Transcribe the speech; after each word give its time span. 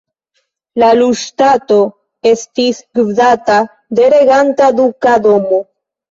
La 0.83 0.87
Lu-ŝtato 0.99 1.75
estis 2.29 2.79
gvidita 2.99 3.57
de 3.99 4.07
reganta 4.15 4.71
duka 4.79 5.13
domo. 5.27 5.61